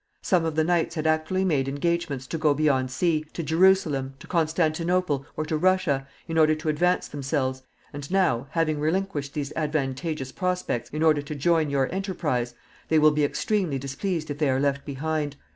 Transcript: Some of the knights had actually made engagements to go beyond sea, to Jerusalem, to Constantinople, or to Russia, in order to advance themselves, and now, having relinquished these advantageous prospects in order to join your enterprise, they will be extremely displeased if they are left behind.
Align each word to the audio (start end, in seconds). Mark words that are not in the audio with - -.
Some 0.23 0.45
of 0.45 0.55
the 0.55 0.63
knights 0.63 0.95
had 0.95 1.05
actually 1.05 1.45
made 1.45 1.67
engagements 1.67 2.25
to 2.25 2.39
go 2.39 2.55
beyond 2.55 2.89
sea, 2.89 3.23
to 3.33 3.43
Jerusalem, 3.43 4.15
to 4.17 4.25
Constantinople, 4.25 5.27
or 5.37 5.45
to 5.45 5.55
Russia, 5.55 6.07
in 6.27 6.39
order 6.39 6.55
to 6.55 6.69
advance 6.69 7.07
themselves, 7.07 7.61
and 7.93 8.09
now, 8.09 8.47
having 8.49 8.79
relinquished 8.79 9.35
these 9.35 9.53
advantageous 9.55 10.31
prospects 10.31 10.89
in 10.89 11.03
order 11.03 11.21
to 11.21 11.35
join 11.35 11.69
your 11.69 11.87
enterprise, 11.93 12.55
they 12.87 12.97
will 12.97 13.11
be 13.11 13.23
extremely 13.23 13.77
displeased 13.77 14.31
if 14.31 14.39
they 14.39 14.49
are 14.49 14.59
left 14.59 14.85
behind. 14.85 15.35